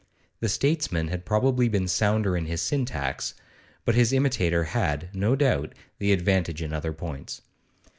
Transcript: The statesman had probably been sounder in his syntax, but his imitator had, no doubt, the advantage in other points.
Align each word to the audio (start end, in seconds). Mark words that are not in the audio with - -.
The 0.39 0.49
statesman 0.49 1.09
had 1.09 1.27
probably 1.27 1.69
been 1.69 1.87
sounder 1.87 2.35
in 2.35 2.47
his 2.47 2.59
syntax, 2.59 3.35
but 3.85 3.93
his 3.93 4.11
imitator 4.11 4.63
had, 4.63 5.09
no 5.13 5.35
doubt, 5.35 5.75
the 5.99 6.11
advantage 6.11 6.63
in 6.63 6.73
other 6.73 6.91
points. 6.91 7.43